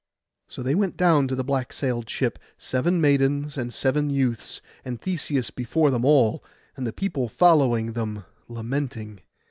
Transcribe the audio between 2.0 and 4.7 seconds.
ship, seven maidens, and seven youths,